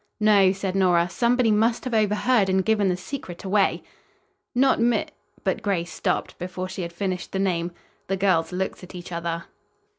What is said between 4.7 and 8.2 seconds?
Mi" but Grace stopped before she had finished the name. The